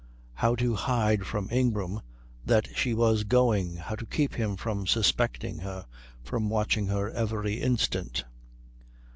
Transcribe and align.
how 0.33 0.55
to 0.55 0.73
hide 0.73 1.27
from 1.27 1.47
Ingram 1.51 2.01
that 2.43 2.67
she 2.75 2.91
was 2.95 3.23
going, 3.23 3.75
how 3.75 3.93
to 3.95 4.05
keep 4.07 4.33
him 4.33 4.55
from 4.55 4.87
suspecting 4.87 5.59
her, 5.59 5.85
from 6.23 6.49
watching 6.49 6.87
her 6.87 7.11
every 7.11 7.61
instant.... 7.61 8.25